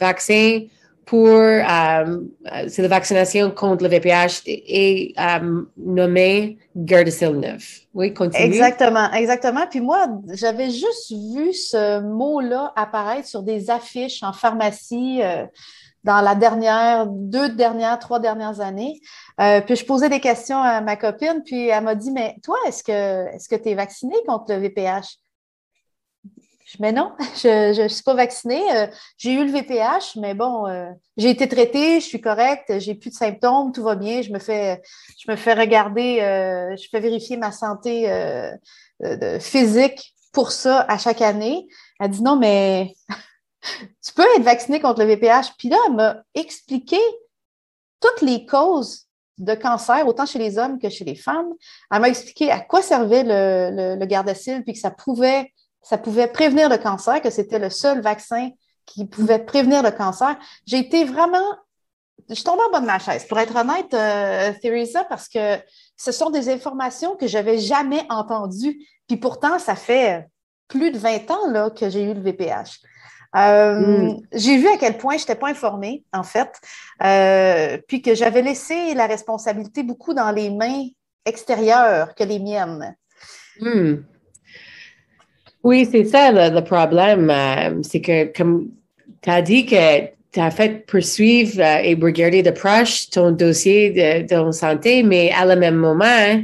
vaccin 0.00 0.62
pour 1.10 1.26
euh, 1.26 2.20
c'est 2.68 2.82
la 2.82 2.88
vaccination 2.88 3.50
contre 3.50 3.82
le 3.82 3.88
VPH 3.90 4.42
et 4.46 5.12
euh, 5.18 5.62
nommé 5.76 6.56
Gardasil 6.76 7.32
9. 7.32 7.80
Oui, 7.94 8.14
continue. 8.14 8.44
Exactement, 8.44 9.10
exactement. 9.10 9.66
Puis 9.68 9.80
moi, 9.80 10.06
j'avais 10.34 10.70
juste 10.70 11.10
vu 11.10 11.52
ce 11.52 11.98
mot-là 11.98 12.72
apparaître 12.76 13.26
sur 13.26 13.42
des 13.42 13.70
affiches 13.70 14.22
en 14.22 14.32
pharmacie 14.32 15.20
euh, 15.20 15.46
dans 16.04 16.20
la 16.20 16.36
dernière, 16.36 17.08
deux 17.08 17.48
dernières, 17.48 17.98
trois 17.98 18.20
dernières 18.20 18.60
années. 18.60 19.00
Euh, 19.40 19.60
puis 19.62 19.74
je 19.74 19.84
posais 19.84 20.10
des 20.10 20.20
questions 20.20 20.62
à 20.62 20.80
ma 20.80 20.94
copine, 20.94 21.42
puis 21.44 21.66
elle 21.66 21.82
m'a 21.82 21.96
dit, 21.96 22.12
mais 22.12 22.36
toi, 22.44 22.56
est-ce 22.68 22.84
que 22.84 23.34
est-ce 23.34 23.48
que 23.48 23.56
tu 23.56 23.70
es 23.70 23.74
vacciné 23.74 24.14
contre 24.28 24.54
le 24.54 24.60
VPH? 24.60 25.18
Mais 26.78 26.92
non, 26.92 27.12
je 27.42 27.82
ne 27.82 27.88
suis 27.88 28.02
pas 28.02 28.14
vaccinée. 28.14 28.62
Euh, 28.76 28.86
j'ai 29.16 29.32
eu 29.32 29.44
le 29.44 29.50
VPH, 29.50 30.16
mais 30.16 30.34
bon, 30.34 30.66
euh, 30.66 30.90
j'ai 31.16 31.30
été 31.30 31.48
traitée, 31.48 32.00
je 32.00 32.06
suis 32.06 32.20
correcte, 32.20 32.78
j'ai 32.78 32.94
plus 32.94 33.10
de 33.10 33.14
symptômes, 33.14 33.72
tout 33.72 33.82
va 33.82 33.96
bien. 33.96 34.22
Je 34.22 34.30
me 34.30 34.38
fais, 34.38 34.80
je 35.18 35.30
me 35.30 35.36
fais 35.36 35.54
regarder, 35.54 36.20
euh, 36.20 36.76
je 36.76 36.88
fais 36.88 37.00
vérifier 37.00 37.36
ma 37.36 37.52
santé 37.52 38.08
physique 39.40 40.14
pour 40.32 40.52
ça 40.52 40.82
à 40.88 40.98
chaque 40.98 41.22
année. 41.22 41.66
Elle 41.98 42.10
dit 42.10 42.22
non, 42.22 42.36
mais 42.36 42.94
tu 44.04 44.12
peux 44.14 44.26
être 44.36 44.42
vacciné 44.42 44.80
contre 44.80 45.00
le 45.00 45.06
VPH. 45.06 45.56
Puis 45.58 45.68
là, 45.68 45.78
elle 45.86 45.94
m'a 45.94 46.22
expliqué 46.34 46.98
toutes 48.00 48.22
les 48.22 48.46
causes 48.46 49.06
de 49.38 49.54
cancer, 49.54 50.06
autant 50.06 50.26
chez 50.26 50.38
les 50.38 50.58
hommes 50.58 50.78
que 50.78 50.90
chez 50.90 51.04
les 51.04 51.14
femmes. 51.14 51.48
Elle 51.90 52.00
m'a 52.00 52.08
expliqué 52.08 52.50
à 52.50 52.60
quoi 52.60 52.82
servait 52.82 53.22
le, 53.22 53.74
le, 53.74 53.98
le 53.98 54.06
Gardasil, 54.06 54.62
puis 54.62 54.74
que 54.74 54.78
ça 54.78 54.90
pouvait 54.90 55.50
ça 55.82 55.98
pouvait 55.98 56.28
prévenir 56.28 56.68
le 56.68 56.78
cancer, 56.78 57.20
que 57.20 57.30
c'était 57.30 57.58
le 57.58 57.70
seul 57.70 58.00
vaccin 58.00 58.50
qui 58.86 59.06
pouvait 59.06 59.38
prévenir 59.38 59.82
le 59.82 59.90
cancer. 59.90 60.36
J'ai 60.66 60.78
été 60.78 61.04
vraiment, 61.04 61.54
je 62.28 62.42
tombe 62.42 62.60
en 62.60 62.70
bas 62.70 62.80
de 62.80 62.86
ma 62.86 62.98
chaise, 62.98 63.24
pour 63.26 63.38
être 63.38 63.56
honnête, 63.56 63.92
euh, 63.94 64.52
Theresa, 64.60 65.04
parce 65.04 65.28
que 65.28 65.58
ce 65.96 66.12
sont 66.12 66.30
des 66.30 66.48
informations 66.48 67.16
que 67.16 67.26
j'avais 67.26 67.58
jamais 67.58 68.04
entendues. 68.08 68.78
Puis 69.06 69.16
pourtant, 69.16 69.58
ça 69.58 69.76
fait 69.76 70.26
plus 70.68 70.90
de 70.90 70.98
20 70.98 71.30
ans 71.30 71.50
là, 71.50 71.70
que 71.70 71.88
j'ai 71.88 72.02
eu 72.02 72.14
le 72.14 72.20
VPH. 72.20 72.80
Euh, 73.36 73.80
hmm. 73.80 74.22
J'ai 74.32 74.58
vu 74.58 74.68
à 74.68 74.76
quel 74.76 74.98
point 74.98 75.16
je 75.16 75.22
n'étais 75.22 75.36
pas 75.36 75.48
informée, 75.48 76.04
en 76.12 76.24
fait, 76.24 76.50
euh, 77.02 77.78
puis 77.86 78.02
que 78.02 78.14
j'avais 78.14 78.42
laissé 78.42 78.94
la 78.94 79.06
responsabilité 79.06 79.82
beaucoup 79.82 80.14
dans 80.14 80.32
les 80.32 80.50
mains 80.50 80.86
extérieures 81.24 82.14
que 82.14 82.24
les 82.24 82.40
miennes. 82.40 82.96
Hmm. 83.60 83.96
Oui, 85.62 85.86
c'est 85.90 86.04
ça 86.04 86.32
le, 86.32 86.60
problème. 86.60 87.30
Euh, 87.30 87.82
c'est 87.82 88.00
que 88.00 88.36
comme 88.36 88.68
tu 89.22 89.30
as 89.30 89.42
dit 89.42 89.66
que 89.66 90.06
tu 90.32 90.40
as 90.40 90.50
fait 90.50 90.86
poursuivre 90.86 91.60
euh, 91.60 91.82
et 91.82 91.94
regarder 91.94 92.42
de 92.42 92.50
proche 92.50 93.10
ton 93.10 93.30
dossier 93.32 93.90
de, 93.90 94.46
de 94.46 94.52
santé, 94.52 95.02
mais 95.02 95.30
à 95.32 95.44
le 95.44 95.60
même 95.60 95.76
moment, 95.76 96.42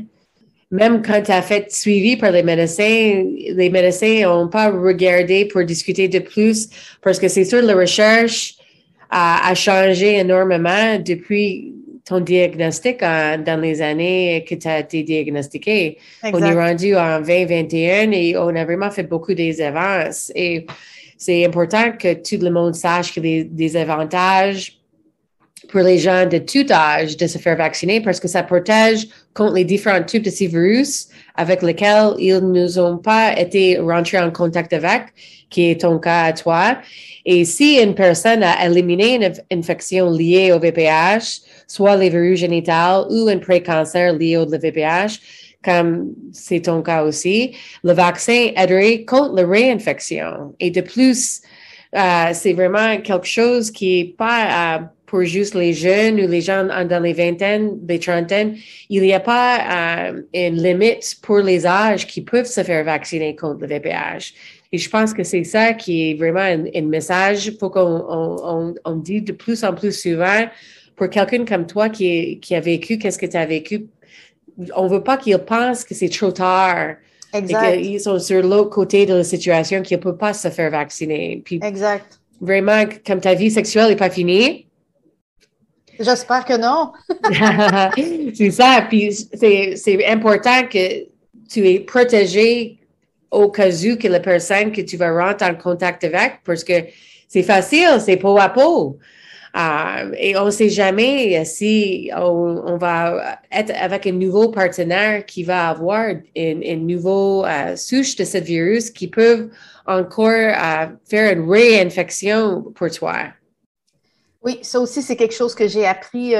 même 0.70 1.02
quand 1.02 1.22
tu 1.22 1.30
as 1.30 1.42
fait 1.42 1.72
suivi 1.72 2.16
par 2.16 2.32
les 2.32 2.42
médecins, 2.42 3.24
les 3.54 3.70
médecins 3.70 4.22
n'ont 4.22 4.48
pas 4.48 4.70
regardé 4.70 5.46
pour 5.46 5.64
discuter 5.64 6.08
de 6.08 6.18
plus 6.18 6.68
parce 7.02 7.18
que 7.18 7.28
c'est 7.28 7.44
sûr, 7.44 7.62
la 7.62 7.74
recherche 7.74 8.54
a 9.08 9.54
changé 9.54 10.18
énormément 10.18 10.98
depuis 10.98 11.75
ton 12.06 12.20
diagnostic 12.20 13.00
dans 13.00 13.60
les 13.60 13.82
années 13.82 14.44
que 14.48 14.54
tu 14.54 14.68
as 14.68 14.78
été 14.78 15.02
diagnostiqué. 15.02 15.98
On 16.22 16.40
est 16.40 16.54
rendu 16.54 16.96
en 16.96 17.20
2021 17.20 18.12
et 18.12 18.36
on 18.38 18.54
a 18.54 18.64
vraiment 18.64 18.90
fait 18.92 19.02
beaucoup 19.02 19.34
des 19.34 19.60
avances. 19.60 20.30
Et 20.36 20.66
c'est 21.18 21.44
important 21.44 21.92
que 21.92 22.14
tout 22.14 22.42
le 22.42 22.50
monde 22.50 22.76
sache 22.76 23.12
que 23.12 23.20
les, 23.20 23.44
des 23.44 23.76
avantages 23.76 24.78
pour 25.68 25.80
les 25.80 25.98
gens 25.98 26.26
de 26.26 26.38
tout 26.38 26.70
âge 26.70 27.16
de 27.16 27.26
se 27.26 27.38
faire 27.38 27.56
vacciner 27.56 28.00
parce 28.00 28.20
que 28.20 28.28
ça 28.28 28.44
protège 28.44 29.08
contre 29.34 29.54
les 29.54 29.64
différents 29.64 30.02
types 30.02 30.22
de 30.22 30.30
ces 30.30 30.46
virus 30.46 31.08
avec 31.34 31.62
lesquels 31.62 32.14
ils 32.18 32.38
ne 32.38 32.78
ont 32.78 32.98
pas 32.98 33.36
été 33.36 33.78
rentrés 33.78 34.20
en 34.20 34.30
contact 34.30 34.72
avec, 34.72 35.06
qui 35.50 35.70
est 35.70 35.80
ton 35.80 35.98
cas 35.98 36.24
à 36.24 36.32
toi. 36.32 36.78
Et 37.24 37.44
si 37.44 37.80
une 37.82 37.94
personne 37.94 38.44
a 38.44 38.64
éliminé 38.64 39.16
une 39.16 39.58
infection 39.58 40.10
liée 40.10 40.52
au 40.52 40.60
VPH, 40.60 41.40
soit 41.66 41.96
les 41.96 42.10
virus 42.10 42.40
génitales 42.40 43.06
ou 43.10 43.28
un 43.28 43.38
pré-cancer 43.38 44.12
lié 44.14 44.36
au 44.36 44.46
VPH, 44.46 45.20
comme 45.62 46.12
c'est 46.32 46.60
ton 46.60 46.82
cas 46.82 47.02
aussi, 47.02 47.56
le 47.82 47.92
vaccin 47.92 48.50
aiderait 48.56 49.04
contre 49.04 49.34
la 49.34 49.46
réinfection. 49.46 50.54
Et 50.60 50.70
de 50.70 50.80
plus, 50.80 51.42
euh, 51.94 52.30
c'est 52.32 52.52
vraiment 52.52 52.98
quelque 52.98 53.26
chose 53.26 53.70
qui 53.70 54.00
est 54.00 54.16
pas 54.16 54.76
euh, 54.76 54.82
pour 55.06 55.22
juste 55.22 55.54
les 55.54 55.72
jeunes 55.72 56.20
ou 56.20 56.28
les 56.28 56.40
gens 56.40 56.64
dans 56.64 57.02
les 57.02 57.12
vingtaines, 57.12 57.78
les 57.88 57.98
trentaines. 57.98 58.56
Il 58.90 59.02
n'y 59.02 59.12
a 59.12 59.20
pas 59.20 60.10
euh, 60.10 60.22
une 60.34 60.62
limite 60.62 61.16
pour 61.22 61.38
les 61.38 61.66
âges 61.66 62.06
qui 62.06 62.20
peuvent 62.20 62.46
se 62.46 62.62
faire 62.62 62.84
vacciner 62.84 63.34
contre 63.34 63.60
le 63.62 63.68
VPH. 63.68 64.34
Et 64.72 64.78
je 64.78 64.90
pense 64.90 65.14
que 65.14 65.22
c'est 65.22 65.44
ça 65.44 65.72
qui 65.72 66.10
est 66.10 66.14
vraiment 66.14 66.40
un, 66.40 66.82
message. 66.82 67.46
Il 67.46 67.56
faut 67.56 67.70
qu'on 67.70 68.04
on, 68.08 68.74
on, 68.84 68.96
dit 68.96 69.22
de 69.22 69.32
plus 69.32 69.62
en 69.64 69.72
plus 69.72 69.92
souvent 69.92 70.46
pour 70.96 71.10
quelqu'un 71.10 71.44
comme 71.44 71.66
toi 71.66 71.88
qui, 71.88 72.40
qui 72.40 72.54
a 72.54 72.60
vécu, 72.60 72.98
qu'est-ce 72.98 73.18
que 73.18 73.26
tu 73.26 73.36
as 73.36 73.46
vécu? 73.46 73.86
On 74.74 74.86
veut 74.86 75.02
pas 75.02 75.18
qu'ils 75.18 75.38
pensent 75.38 75.84
que 75.84 75.94
c'est 75.94 76.08
trop 76.08 76.32
tard. 76.32 76.96
Exact. 77.34 77.74
Et 77.74 77.82
qu'ils 77.82 78.00
sont 78.00 78.18
sur 78.18 78.42
l'autre 78.42 78.70
côté 78.70 79.04
de 79.04 79.14
la 79.14 79.24
situation, 79.24 79.82
qu'ils 79.82 79.98
ne 79.98 80.02
peuvent 80.02 80.16
pas 80.16 80.32
se 80.32 80.48
faire 80.48 80.70
vacciner. 80.70 81.42
Puis, 81.44 81.60
exact. 81.62 82.18
Vraiment, 82.40 82.84
comme 83.06 83.20
ta 83.20 83.34
vie 83.34 83.50
sexuelle 83.50 83.88
n'est 83.88 83.96
pas 83.96 84.10
finie. 84.10 84.66
J'espère 85.98 86.44
que 86.44 86.56
non. 86.56 86.92
c'est 88.34 88.50
ça. 88.50 88.84
Puis 88.88 89.12
c'est 89.12 90.06
important 90.06 90.66
que 90.70 91.04
tu 91.48 91.66
es 91.66 91.80
protégé 91.80 92.78
au 93.30 93.48
cas 93.48 93.70
où 93.70 93.96
que 93.96 94.08
la 94.08 94.20
personne 94.20 94.72
que 94.72 94.82
tu 94.82 94.96
vas 94.96 95.12
rentrer 95.12 95.50
en 95.50 95.54
contact 95.54 96.04
avec, 96.04 96.40
parce 96.44 96.64
que 96.64 96.74
c'est 97.28 97.42
facile, 97.42 97.98
c'est 98.00 98.16
peau 98.16 98.38
à 98.38 98.48
peau. 98.48 98.98
Euh, 99.56 100.12
et 100.18 100.36
on 100.36 100.46
ne 100.46 100.50
sait 100.50 100.68
jamais 100.68 101.42
si 101.46 102.10
on, 102.14 102.76
va 102.76 103.38
être 103.50 103.72
avec 103.80 104.06
un 104.06 104.12
nouveau 104.12 104.50
partenaire 104.50 105.24
qui 105.24 105.44
va 105.44 105.70
avoir 105.70 106.10
une, 106.34 106.62
une 106.62 106.86
nouvelle 106.86 107.72
euh, 107.72 107.76
souche 107.76 108.16
de 108.16 108.24
ce 108.24 108.36
virus 108.36 108.90
qui 108.90 109.08
peut 109.08 109.48
encore 109.86 110.28
euh, 110.28 110.86
faire 111.08 111.32
une 111.32 111.50
réinfection 111.50 112.64
pour 112.74 112.90
toi. 112.90 113.14
Oui, 114.42 114.58
ça 114.62 114.78
aussi, 114.78 115.00
c'est 115.00 115.16
quelque 115.16 115.34
chose 115.34 115.54
que 115.54 115.66
j'ai 115.66 115.86
appris 115.86 116.34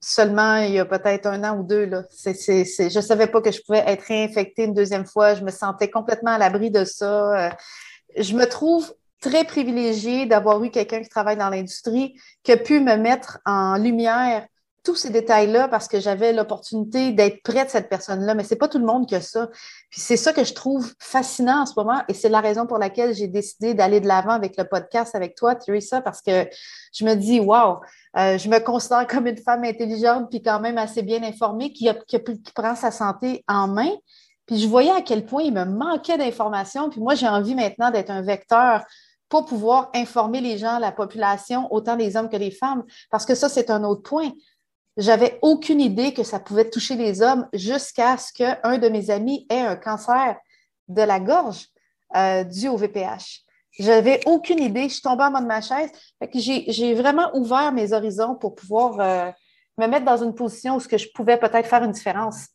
seulement 0.00 0.56
il 0.58 0.74
y 0.74 0.78
a 0.78 0.84
peut-être 0.86 1.26
un 1.26 1.42
an 1.44 1.58
ou 1.58 1.62
deux. 1.62 1.84
Là. 1.84 2.04
je 2.24 2.96
ne 2.96 3.02
savais 3.02 3.26
pas 3.26 3.42
que 3.42 3.50
je 3.50 3.60
pouvais 3.60 3.82
être 3.86 4.02
réinfectée 4.02 4.64
une 4.64 4.74
deuxième 4.74 5.04
fois. 5.04 5.34
Je 5.34 5.42
me 5.42 5.50
sentais 5.50 5.90
complètement 5.90 6.30
à 6.30 6.38
l'abri 6.38 6.70
de 6.70 6.84
ça. 6.84 7.50
je 8.16 8.34
me 8.34 8.46
trouve 8.46 8.94
très 9.22 9.44
privilégiée 9.44 10.26
d'avoir 10.26 10.62
eu 10.62 10.70
quelqu'un 10.70 11.00
qui 11.00 11.08
travaille 11.08 11.38
dans 11.38 11.48
l'industrie, 11.48 12.20
qui 12.42 12.52
a 12.52 12.56
pu 12.58 12.80
me 12.80 12.96
mettre 12.96 13.38
en 13.46 13.76
lumière 13.76 14.46
tous 14.84 14.96
ces 14.96 15.10
détails-là 15.10 15.68
parce 15.68 15.86
que 15.86 16.00
j'avais 16.00 16.32
l'opportunité 16.32 17.12
d'être 17.12 17.40
près 17.44 17.64
de 17.64 17.70
cette 17.70 17.88
personne-là. 17.88 18.34
Mais 18.34 18.42
c'est 18.42 18.56
pas 18.56 18.66
tout 18.66 18.80
le 18.80 18.84
monde 18.84 19.06
qui 19.06 19.14
a 19.14 19.20
ça. 19.20 19.48
Puis 19.90 20.00
c'est 20.00 20.16
ça 20.16 20.32
que 20.32 20.42
je 20.42 20.54
trouve 20.54 20.92
fascinant 20.98 21.62
en 21.62 21.66
ce 21.66 21.74
moment 21.76 22.02
et 22.08 22.14
c'est 22.14 22.28
la 22.28 22.40
raison 22.40 22.66
pour 22.66 22.78
laquelle 22.78 23.14
j'ai 23.14 23.28
décidé 23.28 23.74
d'aller 23.74 24.00
de 24.00 24.08
l'avant 24.08 24.32
avec 24.32 24.56
le 24.56 24.64
podcast 24.64 25.14
avec 25.14 25.36
toi, 25.36 25.54
Teresa, 25.54 26.00
parce 26.00 26.20
que 26.20 26.48
je 26.92 27.04
me 27.04 27.14
dis, 27.14 27.38
wow, 27.38 27.78
euh, 28.16 28.38
je 28.38 28.48
me 28.48 28.58
considère 28.58 29.06
comme 29.06 29.28
une 29.28 29.38
femme 29.38 29.62
intelligente 29.62 30.28
puis 30.30 30.42
quand 30.42 30.58
même 30.58 30.78
assez 30.78 31.02
bien 31.02 31.22
informée 31.22 31.72
qui, 31.72 31.88
qui, 32.08 32.20
qui 32.20 32.52
prend 32.52 32.74
sa 32.74 32.90
santé 32.90 33.44
en 33.46 33.68
main. 33.68 33.92
Puis 34.46 34.58
je 34.58 34.66
voyais 34.66 34.90
à 34.90 35.00
quel 35.00 35.24
point 35.24 35.44
il 35.44 35.54
me 35.54 35.64
manquait 35.64 36.18
d'informations. 36.18 36.90
Puis 36.90 37.00
moi, 37.00 37.14
j'ai 37.14 37.28
envie 37.28 37.54
maintenant 37.54 37.92
d'être 37.92 38.10
un 38.10 38.22
vecteur 38.22 38.82
pour 39.32 39.46
pouvoir 39.46 39.88
informer 39.94 40.42
les 40.42 40.58
gens, 40.58 40.78
la 40.78 40.92
population, 40.92 41.66
autant 41.72 41.96
les 41.96 42.18
hommes 42.18 42.28
que 42.28 42.36
les 42.36 42.50
femmes, 42.50 42.84
parce 43.10 43.24
que 43.24 43.34
ça, 43.34 43.48
c'est 43.48 43.70
un 43.70 43.82
autre 43.82 44.02
point. 44.02 44.30
J'avais 44.98 45.38
aucune 45.40 45.80
idée 45.80 46.12
que 46.12 46.22
ça 46.22 46.38
pouvait 46.38 46.68
toucher 46.68 46.96
les 46.96 47.22
hommes 47.22 47.48
jusqu'à 47.54 48.18
ce 48.18 48.30
qu'un 48.30 48.76
de 48.76 48.88
mes 48.90 49.08
amis 49.08 49.46
ait 49.48 49.62
un 49.62 49.76
cancer 49.76 50.36
de 50.88 51.00
la 51.00 51.18
gorge 51.18 51.68
euh, 52.14 52.44
dû 52.44 52.68
au 52.68 52.76
VPH. 52.76 53.40
J'avais 53.78 54.20
aucune 54.26 54.58
idée. 54.58 54.82
Je 54.90 54.94
suis 54.96 55.00
tombée 55.00 55.24
en 55.24 55.30
bas 55.30 55.40
de 55.40 55.46
ma 55.46 55.62
chaise. 55.62 55.90
J'ai 56.34 56.92
vraiment 56.92 57.34
ouvert 57.34 57.72
mes 57.72 57.94
horizons 57.94 58.34
pour 58.34 58.54
pouvoir 58.54 59.00
euh, 59.00 59.30
me 59.78 59.86
mettre 59.86 60.04
dans 60.04 60.22
une 60.22 60.34
position 60.34 60.76
où 60.76 60.80
je 60.80 61.06
pouvais 61.14 61.38
peut-être 61.38 61.66
faire 61.66 61.82
une 61.82 61.92
différence. 61.92 62.48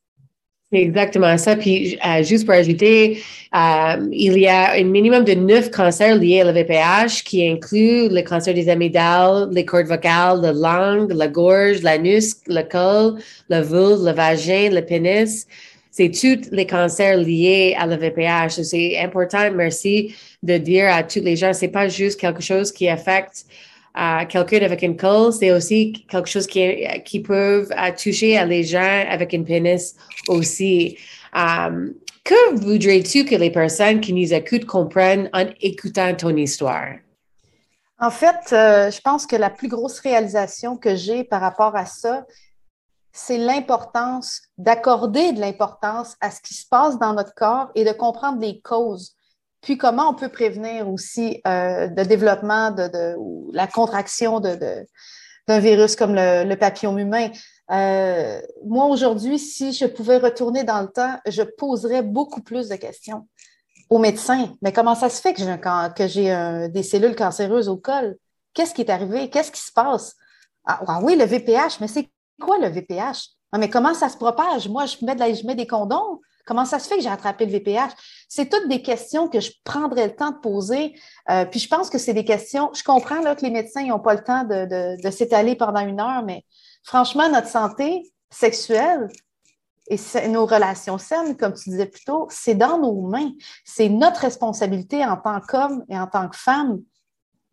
C'est 0.69 0.81
exactement 0.81 1.38
ça. 1.38 1.55
Puis, 1.55 1.97
euh, 2.05 2.21
juste 2.24 2.45
pour 2.45 2.53
ajouter, 2.53 3.24
euh, 3.55 4.07
il 4.12 4.38
y 4.38 4.47
a 4.47 4.74
un 4.74 4.83
minimum 4.83 5.24
de 5.24 5.33
neuf 5.33 5.71
cancers 5.71 6.17
liés 6.17 6.41
à 6.41 6.43
la 6.43 6.51
VPH 6.51 7.24
qui 7.24 7.47
incluent 7.47 8.09
le 8.09 8.21
cancer 8.21 8.53
des 8.53 8.67
amygdales, 8.67 9.47
les 9.51 9.63
cordes 9.63 9.88
vocales, 9.88 10.41
la 10.41 10.51
langue, 10.51 11.13
la 11.13 11.29
gorge, 11.29 11.83
l'anus, 11.83 12.36
le 12.47 12.63
col, 12.63 13.17
le 13.50 13.62
vulve, 13.62 14.05
le 14.05 14.12
vagin, 14.12 14.69
le 14.69 14.81
pénis. 14.81 15.47
C'est 15.89 16.12
tous 16.12 16.50
les 16.51 16.65
cancers 16.65 17.17
liés 17.17 17.74
à 17.79 17.86
la 17.86 17.95
VPH. 17.95 18.62
C'est 18.62 18.97
important, 19.00 19.50
merci, 19.55 20.13
de 20.43 20.57
dire 20.57 20.93
à 20.93 21.03
tous 21.03 21.21
les 21.21 21.38
gens, 21.38 21.53
c'est 21.53 21.69
pas 21.69 21.88
juste 21.88 22.19
quelque 22.19 22.41
chose 22.41 22.74
qui 22.74 22.89
affecte 22.89 23.45
quelqu'un 24.29 24.62
avec 24.62 24.82
une 24.82 24.98
colle, 24.98 25.34
c'est 25.34 25.51
aussi 25.51 26.06
quelque 26.10 26.29
chose 26.29 26.48
qui, 26.48 26.86
qui 27.06 27.22
peut 27.22 27.67
toucher 28.01 28.38
à 28.38 28.46
les 28.46 28.63
gens 28.63 29.06
avec 29.10 29.34
une 29.34 29.46
pénis 29.46 29.96
aussi. 30.27 30.98
Um, 31.34 31.94
que 32.24 32.56
voudrais-tu 32.56 33.25
que 33.25 33.36
les 33.36 33.51
personnes 33.51 34.01
qui 34.01 34.12
nous 34.12 34.34
écoutent 34.34 34.65
comprennent 34.65 35.29
en 35.34 35.46
écoutant 35.62 36.13
ton 36.13 36.36
histoire? 36.36 36.96
En 38.00 38.12
fait, 38.12 38.53
euh, 38.53 38.91
je 38.91 39.01
pense 39.01 39.25
que 39.25 39.36
la 39.36 39.50
plus 39.50 39.70
grosse 39.70 40.00
réalisation 40.00 40.77
que 40.77 40.96
j'ai 40.96 41.24
par 41.24 41.41
rapport 41.41 41.75
à 41.75 41.86
ça, 41.86 42.25
c'est 43.12 43.38
l'importance 43.38 44.41
d'accorder 44.58 45.32
de 45.32 45.39
l'importance 45.39 46.15
à 46.22 46.29
ce 46.29 46.41
qui 46.41 46.53
se 46.53 46.67
passe 46.67 47.00
dans 47.00 47.13
notre 47.13 47.34
corps 47.34 47.72
et 47.74 47.84
de 47.84 47.91
comprendre 47.91 48.39
les 48.39 48.62
causes. 48.62 49.15
Puis 49.62 49.78
comment 49.78 50.10
on 50.10 50.14
peut 50.14 50.30
prévenir 50.30 50.90
aussi 50.90 51.42
euh, 51.48 51.88
le 51.88 52.04
développement 52.06 52.76
ou 53.18 53.50
la 53.54 53.68
contraction 53.68 54.40
d'un 54.40 55.60
virus 55.60 55.96
comme 55.96 56.16
le, 56.16 56.44
le 56.44 56.56
papillon 56.56 56.98
humain? 56.98 57.30
Euh, 57.72 58.42
moi, 58.66 58.86
aujourd'hui, 58.86 59.40
si 59.40 59.74
je 59.74 59.86
pouvais 59.86 60.18
retourner 60.18 60.64
dans 60.64 60.82
le 60.82 60.88
temps, 60.88 61.20
je 61.28 61.42
poserais 61.42 62.02
beaucoup 62.02 62.42
plus 62.42 62.70
de 62.70 62.76
questions 62.76 63.28
aux 63.90 64.00
médecins. 64.00 64.56
Mais 64.62 64.72
comment 64.72 64.96
ça 64.96 65.10
se 65.10 65.22
fait 65.22 65.34
que 65.34 65.40
j'ai, 65.40 65.58
que 65.96 66.08
j'ai 66.08 66.70
des 66.70 66.84
cellules 66.84 67.16
cancéreuses 67.16 67.70
au 67.70 67.78
col? 67.78 68.18
Qu'est-ce 68.54 68.74
qui 68.74 68.82
est 68.82 68.90
arrivé? 68.90 69.30
Qu'est-ce 69.30 69.52
qui 69.52 69.62
se 69.62 69.72
passe? 69.72 70.16
Ah, 70.66 70.82
ah 70.88 71.00
oui, 71.02 71.16
le 71.16 71.26
VPH, 71.26 71.80
mais 71.80 71.88
c'est 71.88 72.10
quoi 72.42 72.58
le 72.58 72.68
VPH? 72.68 73.30
Ah, 73.52 73.58
mais 73.58 73.70
comment 73.70 73.94
ça 73.94 74.10
se 74.10 74.18
propage? 74.18 74.68
Moi, 74.68 74.86
je 74.86 74.98
mets, 75.06 75.16
de 75.16 75.20
la, 75.20 75.34
je 75.34 75.46
mets 75.46 75.56
des 75.56 75.68
condoms. 75.68 76.20
Comment 76.48 76.66
ça 76.66 76.80
se 76.80 76.88
fait 76.88 76.96
que 76.96 77.04
j'ai 77.04 77.10
attrapé 77.10 77.46
le 77.46 77.51
VPH? 77.51 77.92
C'est 78.30 78.50
toutes 78.50 78.70
des 78.70 78.82
questions 78.82 79.27
que 79.27 79.42
je 79.42 79.51
prendrais 79.63 80.08
le 80.08 80.16
temps 80.16 80.32
de 80.32 80.38
poser. 80.38 80.96
Euh, 81.30 81.46
puis 81.46 81.60
je 81.60 81.68
pense 81.68 81.89
que 81.89 81.98
c'est 81.98 82.13
des 82.13 82.24
questions. 82.24 82.72
Je 82.74 82.84
comprends 82.84 83.22
là, 83.22 83.36
que 83.36 83.46
les 83.46 83.51
médecins 83.51 83.86
n'ont 83.86 84.00
pas 84.00 84.13
le 84.13 84.24
temps 84.24 84.46
de, 84.46 85.01
de, 85.01 85.12
s'étaler 85.12 85.56
pendant 85.56 85.82
une 85.82 86.00
heure, 86.00 86.24
mais 86.24 86.46
franchement, 86.84 87.30
notre 87.30 87.48
santé 87.50 88.04
sexuelle 88.30 89.10
et 89.89 90.27
nos 90.30 90.46
relations 90.46 90.98
saines, 90.98 91.38
comme 91.38 91.54
tu 91.54 91.70
disais 91.70 91.86
plus 91.86 92.04
tôt, 92.04 92.27
c'est 92.30 92.56
dans 92.56 92.77
nos 92.77 93.01
mains. 93.01 93.32
C'est 93.66 93.89
notre 93.89 94.22
responsabilité 94.22 95.06
en 95.06 95.18
tant 95.18 95.39
qu'homme 95.42 95.84
et 95.89 96.00
en 96.00 96.08
tant 96.08 96.30
que 96.30 96.38
femme 96.38 96.80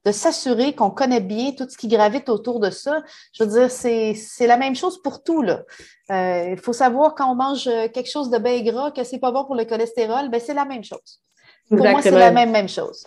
de 0.04 0.12
s'assurer 0.12 0.74
qu'on 0.74 0.90
connaît 0.90 1.20
bien 1.20 1.52
tout 1.52 1.66
ce 1.68 1.76
qui 1.76 1.88
gravite 1.88 2.28
autour 2.28 2.60
de 2.60 2.70
ça. 2.70 3.02
Je 3.32 3.44
veux 3.44 3.50
dire, 3.50 3.70
c'est, 3.70 4.46
la 4.46 4.56
même 4.56 4.74
chose 4.74 5.00
pour 5.02 5.22
tout. 5.22 5.42
Là. 5.42 5.62
Euh, 6.10 6.50
il 6.50 6.58
faut 6.58 6.72
savoir 6.72 7.14
quand 7.14 7.30
on 7.32 7.34
mange 7.34 7.64
quelque 7.64 8.10
chose 8.10 8.30
de 8.30 8.38
bien 8.38 8.62
gras, 8.62 8.90
que 8.90 9.04
c'est 9.04 9.18
pas 9.18 9.32
bon 9.32 9.44
pour 9.44 9.54
le 9.54 9.64
cholestérol, 9.64 10.28
ben 10.30 10.40
c'est 10.44 10.54
la 10.54 10.64
même 10.64 10.84
chose. 10.84 11.20
Pour 11.68 11.78
moi, 11.78 12.02
c'est 12.02 12.10
la 12.10 12.30
même, 12.30 12.50
même 12.50 12.68
chose. 12.68 13.06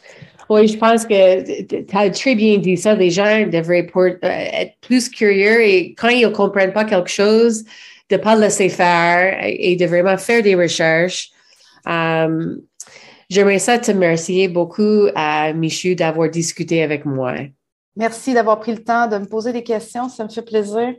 Oui, 0.50 0.68
je 0.68 0.78
pense 0.78 1.06
que 1.06 1.62
tu 1.62 1.96
as 1.96 2.10
très 2.10 2.36
bien 2.36 2.58
dit 2.58 2.78
ça. 2.78 2.96
Les 2.96 3.12
gens 3.12 3.46
devraient 3.48 3.88
euh, 3.96 4.18
être 4.24 4.74
plus 4.82 5.10
curieux 5.10 5.62
et 5.64 5.94
quand 5.94 6.10
ils 6.10 6.24
ne 6.28 6.34
comprennent 6.34 6.74
pas 6.74 6.86
quelque 6.86 7.10
chose, 7.10 7.64
de 8.10 8.16
ne 8.16 8.22
pas 8.22 8.36
le 8.36 8.42
laisser 8.42 8.70
faire 8.70 9.40
et 9.44 9.76
de 9.76 9.86
vraiment 9.86 10.18
faire 10.18 10.42
des 10.42 10.56
recherches. 10.56 11.32
Um, 11.86 12.62
J'aimerais 13.30 13.60
ça 13.60 13.78
te 13.78 13.92
remercier 13.92 14.48
beaucoup 14.48 15.08
à 15.16 15.52
Michu 15.54 15.96
d'avoir 15.96 16.30
discuté 16.30 16.82
avec 16.82 17.06
moi. 17.06 17.34
Merci 17.96 18.34
d'avoir 18.34 18.60
pris 18.60 18.74
le 18.74 18.84
temps 18.84 19.08
de 19.08 19.18
me 19.18 19.26
poser 19.26 19.52
des 19.52 19.64
questions. 19.64 20.08
Ça 20.08 20.24
me 20.24 20.30
fait 20.30 20.44
plaisir. 20.44 20.94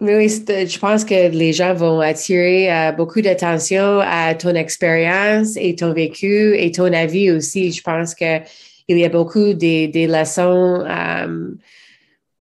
Oui, 0.00 0.28
je 0.28 0.78
pense 0.78 1.04
que 1.04 1.28
les 1.28 1.52
gens 1.52 1.74
vont 1.74 2.00
attirer 2.00 2.72
euh, 2.72 2.90
beaucoup 2.90 3.20
d'attention 3.20 4.00
à 4.00 4.34
ton 4.34 4.54
expérience 4.54 5.56
et 5.56 5.76
ton 5.76 5.92
vécu 5.92 6.56
et 6.58 6.72
ton 6.72 6.92
avis 6.92 7.30
aussi. 7.30 7.70
Je 7.70 7.82
pense 7.82 8.14
qu'il 8.14 8.42
y 8.88 9.04
a 9.04 9.08
beaucoup 9.08 9.52
des, 9.52 9.86
des 9.86 10.08
leçons 10.08 10.84
euh, 10.84 11.54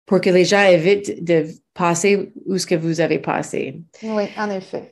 pour 0.08 0.22
que 0.22 0.32
les 0.32 0.46
gens 0.46 0.64
évitent 0.64 1.24
de 1.24 1.46
passer 1.76 2.32
où 2.48 2.58
ce 2.58 2.66
que 2.66 2.76
vous 2.76 3.00
avez 3.00 3.20
passé. 3.20 3.80
Oui, 4.02 4.24
en 4.38 4.50
effet. 4.50 4.92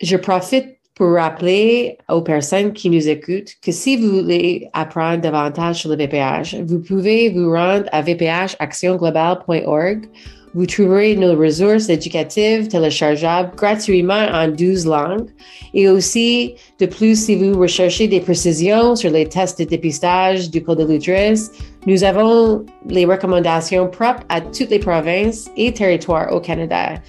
Je 0.00 0.16
profite 0.16 0.78
pour 0.94 1.14
rappeler 1.14 1.98
aux 2.08 2.22
personnes 2.22 2.72
qui 2.72 2.88
nous 2.88 3.08
écoutent 3.08 3.54
que 3.60 3.72
si 3.72 3.96
vous 3.96 4.20
voulez 4.20 4.68
apprendre 4.72 5.20
davantage 5.20 5.80
sur 5.80 5.90
le 5.90 5.96
VPH, 5.96 6.54
vous 6.64 6.78
pouvez 6.78 7.30
vous 7.30 7.52
rendre 7.52 7.86
à 7.90 8.02
vphactionglobale.org. 8.02 10.06
Vous 10.56 10.66
trouverez 10.66 11.16
nos 11.16 11.36
ressources 11.36 11.88
éducatives 11.88 12.68
téléchargeables 12.68 13.56
gratuitement 13.56 14.28
en 14.32 14.46
12 14.46 14.86
langues. 14.86 15.28
Et 15.74 15.88
aussi, 15.88 16.54
de 16.78 16.86
plus, 16.86 17.24
si 17.24 17.34
vous 17.34 17.58
recherchez 17.58 18.06
des 18.06 18.20
précisions 18.20 18.94
sur 18.94 19.10
les 19.10 19.28
tests 19.28 19.58
de 19.58 19.64
dépistage 19.64 20.48
du 20.48 20.62
col 20.62 20.76
de 20.76 20.84
l'utérus, 20.84 21.50
nous 21.88 22.04
avons 22.04 22.64
les 22.88 23.04
recommandations 23.04 23.88
propres 23.88 24.22
à 24.28 24.40
toutes 24.40 24.70
les 24.70 24.78
provinces 24.78 25.50
et 25.56 25.72
territoires 25.72 26.32
au 26.32 26.38
Canada 26.38 27.00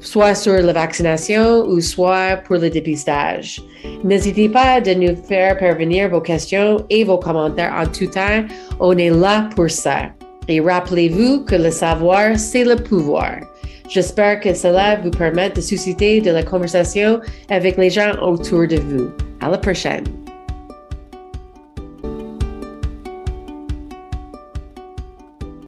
soit 0.00 0.34
sur 0.34 0.54
la 0.54 0.72
vaccination 0.72 1.66
ou 1.66 1.80
soit 1.80 2.36
pour 2.44 2.56
le 2.56 2.70
dépistage. 2.70 3.60
N'hésitez 4.04 4.48
pas 4.48 4.80
de 4.80 4.94
nous 4.94 5.16
faire 5.28 5.56
parvenir 5.58 6.10
vos 6.10 6.20
questions 6.20 6.84
et 6.90 7.04
vos 7.04 7.18
commentaires 7.18 7.74
en 7.76 7.86
tout 7.86 8.06
temps. 8.06 8.44
On 8.80 8.96
est 8.96 9.10
là 9.10 9.48
pour 9.54 9.70
ça. 9.70 10.10
Et 10.48 10.60
rappelez-vous 10.60 11.44
que 11.44 11.56
le 11.56 11.70
savoir, 11.70 12.38
c'est 12.38 12.64
le 12.64 12.76
pouvoir. 12.76 13.40
J'espère 13.88 14.40
que 14.40 14.54
cela 14.54 14.96
vous 14.96 15.10
permet 15.10 15.50
de 15.50 15.60
susciter 15.60 16.20
de 16.20 16.30
la 16.30 16.42
conversation 16.42 17.20
avec 17.50 17.76
les 17.76 17.90
gens 17.90 18.12
autour 18.20 18.66
de 18.66 18.76
vous. 18.76 19.10
À 19.40 19.48
la 19.48 19.58
prochaine. 19.58 20.25